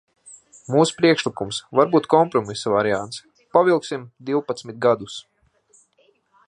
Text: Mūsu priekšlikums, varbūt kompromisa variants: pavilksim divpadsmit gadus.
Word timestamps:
Mūsu 0.75 0.95
priekšlikums, 1.01 1.59
varbūt 1.79 2.09
kompromisa 2.13 2.73
variants: 2.77 3.21
pavilksim 3.59 4.09
divpadsmit 4.31 4.83
gadus. 4.89 5.21